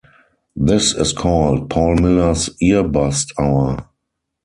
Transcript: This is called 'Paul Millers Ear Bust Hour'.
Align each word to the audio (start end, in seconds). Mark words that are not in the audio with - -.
This 0.55 0.95
is 0.95 1.13
called 1.13 1.69
'Paul 1.69 1.97
Millers 1.97 2.49
Ear 2.59 2.81
Bust 2.87 3.33
Hour'. 3.39 3.85